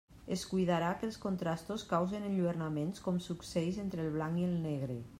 [0.35, 5.03] Es cuidarà que els contrastos causen enlluernaments, com succeïx entre el blanc i el negre.